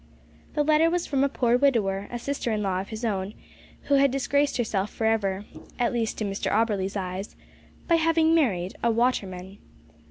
[0.55, 3.35] The letter was from a poor widow, a sister in law of his own,
[3.83, 5.45] who had disgraced herself for ever
[5.77, 7.35] at least in Mr Auberly's eyes
[7.87, 9.59] by having married a waterman.